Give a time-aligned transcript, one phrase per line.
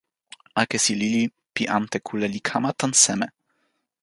[0.61, 1.23] akesi lili
[1.53, 3.27] pi ante kule li kama tan seme?